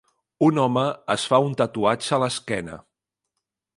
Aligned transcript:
Un 0.45 0.61
home 0.61 0.85
es 1.15 1.25
fa 1.33 1.39
un 1.49 1.53
tatuatge 1.59 2.11
a 2.17 2.19
l'esquena. 2.25 2.81